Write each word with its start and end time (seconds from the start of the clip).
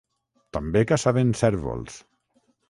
També 0.57 0.81
caçaven 0.93 1.35
cérvols. 1.43 2.01